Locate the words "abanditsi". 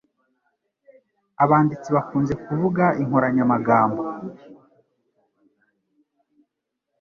1.43-1.89